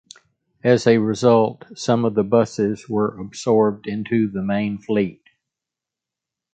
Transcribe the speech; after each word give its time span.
As 0.63 0.87
a 0.87 0.97
result, 0.97 1.63
some 1.75 2.05
of 2.05 2.15
the 2.15 2.23
buses 2.23 2.89
were 2.89 3.15
absorbed 3.19 3.85
into 3.85 4.27
the 4.27 4.41
main 4.41 4.79
fleet. 4.79 5.21